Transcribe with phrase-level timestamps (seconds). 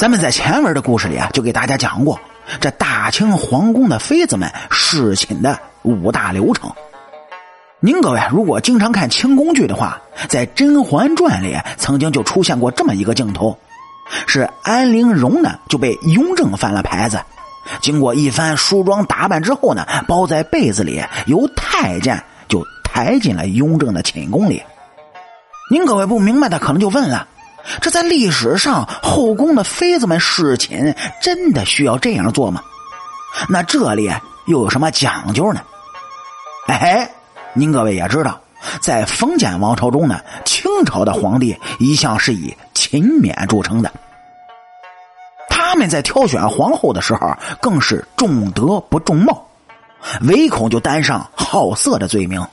[0.00, 2.18] 咱们在前文的故事里啊，就给大家讲过
[2.58, 6.72] 这大清皇宫的妃子们侍寝的五大流程。
[7.80, 13.58] 您各位如果经常看清宫剧的话，在《甄嬛传》里曾经就出现过这么一个镜头，
[14.26, 17.20] 是安陵容呢就被雍正翻了牌子，
[17.82, 24.62] 经过一番梳妆打扮之后呢，包在被子里，由太监就抬进了雍正的寝宫里。
[25.70, 27.26] 您各位不明白的可能就问了。
[27.80, 32.62] 这在历史上，后宫的妃子们侍寝真的需要这样做吗？
[33.48, 34.10] 那这里
[34.46, 35.60] 又有什么讲究呢？
[36.66, 37.10] 哎，
[37.52, 38.40] 您各位也知道，
[38.80, 43.90] 在封建王朝中呢，清朝的皇帝一向是以勤勉著称的。
[45.48, 49.46] 他们在挑选皇后的时候，更是重德不重貌，
[50.22, 52.44] 唯恐就担上好色的罪名。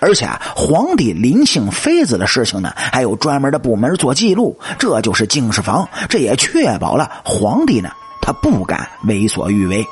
[0.00, 7.90] 而且啊皇帝临幸妃子的事情呢，还有专门的部门做记录，这就是敬事房，这也确保了皇帝呢，
[8.22, 9.86] 他不敢为所欲为。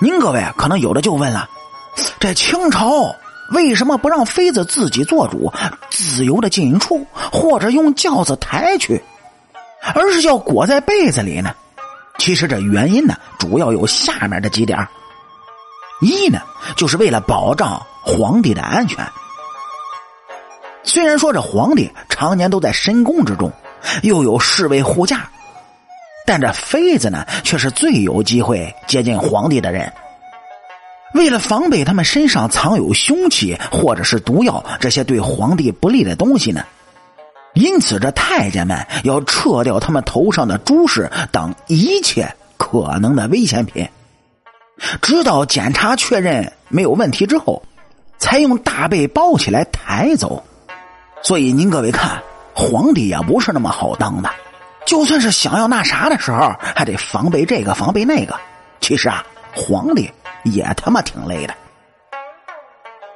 [0.00, 1.48] 您各位可能有的就问了：
[2.18, 3.14] 这清朝
[3.52, 5.52] 为什么不让妃子自己做主，
[5.90, 9.02] 自由的进出，或者用轿子抬去，
[9.94, 11.54] 而是要裹在被子里呢？
[12.18, 14.78] 其实这原因呢，主要有下面的几点：
[16.02, 16.40] 一呢，
[16.76, 17.80] 就是为了保障。
[18.04, 19.08] 皇帝的安全，
[20.82, 23.52] 虽然说这皇帝常年都在深宫之中，
[24.02, 25.30] 又有侍卫护驾，
[26.26, 29.92] 但这妃子呢，却是最有机会接近皇帝的人。
[31.14, 36.64] 为了防备他们身上藏有凶器或者是毒药这些对皇帝不利的东西呢，
[37.54, 43.88] 因此这太监们要撤掉他们头上的珠饰等一切可能的危险品，
[45.00, 47.62] 直到检查确认没有问题之后。
[48.18, 50.44] 才用大被包起来抬走，
[51.24, 52.22] 所以您各位看，
[52.54, 54.30] 皇帝也不是那么好当的。
[54.86, 58.38] 就算是想要那啥的时候，还得防备这个防备那个。
[58.80, 60.08] 其实啊，皇帝
[60.44, 61.54] 也他妈挺累的。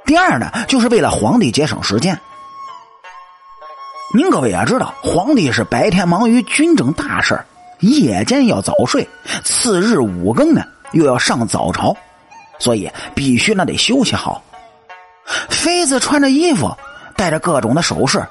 [0.05, 2.19] 第二呢，就是为了皇帝节省时间。
[4.13, 7.41] 您各位也知道，皇帝是白天忙于军政大事
[7.79, 9.09] 夜间要早睡，
[9.45, 11.97] 次日五更呢又要上早朝，
[12.59, 14.43] 所以必须那得休息好。
[15.49, 16.75] 妃子穿着衣服，
[17.17, 18.25] 带着各种的首饰，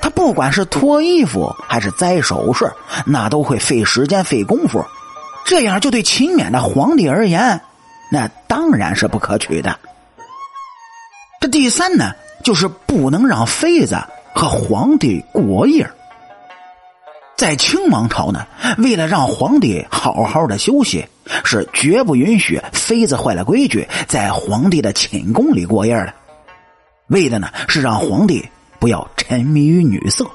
[0.00, 2.72] 她不管是脱衣服还是摘首饰，
[3.04, 4.84] 那都会费时间费功夫。
[5.44, 7.60] 这样就对勤勉的皇帝而言，
[8.10, 9.78] 那当然是不可取的。
[11.40, 12.12] 这第三呢，
[12.42, 13.96] 就是不能让妃子
[14.34, 15.88] 和皇帝过夜。
[17.36, 18.46] 在清王朝呢，
[18.78, 21.06] 为了让皇帝好好的休息，
[21.44, 26.14] 是绝不允许妃子坏了规矩在皇帝的寝宫里过夜的。
[27.08, 28.48] 为的呢，是让皇帝
[28.78, 30.26] 不要沉迷于女色。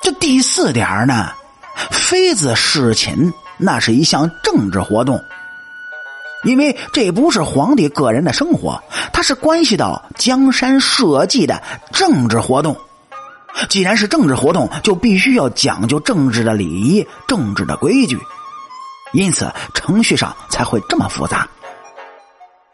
[0.00, 1.32] 这第四点呢，
[1.90, 5.20] 妃子侍寝那是一项政治活动，
[6.44, 8.80] 因为这不是皇帝个人的生活，
[9.12, 11.60] 它是关系到江山社稷的
[11.92, 12.76] 政治活动。
[13.68, 18.18] 既然是政治活动，就必须要讲究政治的礼仪、政治的规矩，
[19.12, 21.48] 因此程序上才会这么复杂。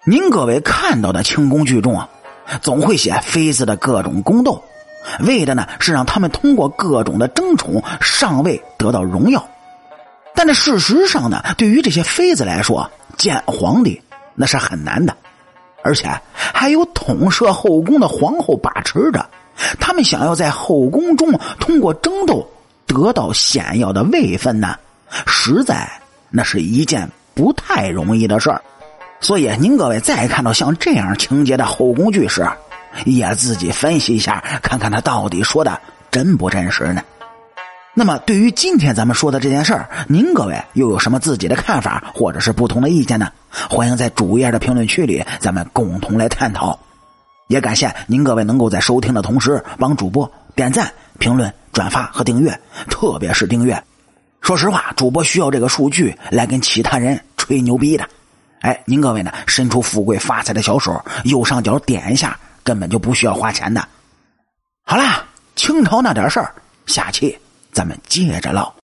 [0.05, 2.09] 您各位看到的清宫剧中啊，
[2.63, 4.63] 总会写妃子的各种宫斗，
[5.21, 9.47] 为的呢是让他们通过各种的争宠上位，得到荣耀。
[10.35, 14.01] 但这事实上呢，对于这些妃子来说，见皇帝
[14.35, 15.15] 那是很难的，
[15.83, 19.29] 而且还有统摄后宫的皇后把持着。
[19.79, 22.49] 他们想要在后宫中通过争斗
[22.87, 24.77] 得到显要的位分呢，
[25.27, 25.89] 实在
[26.31, 28.63] 那是一件不太容易的事儿。
[29.21, 32.49] 所以，您各位再看到像这样情节的后宫剧时，
[33.05, 35.81] 也自己分析一下，看看他到底说的
[36.11, 37.03] 真不真实呢？
[37.95, 43.29] 那么，对于今天咱们说的这件事儿，您各位又有什么自己的看法或者是不同的意见呢？
[43.69, 46.79] 欢迎在主页的评论区里，咱们共同来探讨。
[47.49, 53.83] 也感谢您各位能够在收听的同时帮主播点赞、评论、转发和订阅，特别是订阅。
[54.41, 58.07] 说实话，主播需要这个数据来跟其他人吹牛逼的。
[58.61, 63.87] 哎，您各位呢，伸出富贵发财的小手，右上角点一下，根本就不需要花钱的。
[64.85, 65.25] 好啦，
[65.57, 66.53] 清朝那点事儿，
[66.87, 67.39] 下期
[67.73, 68.73] 咱们接着唠。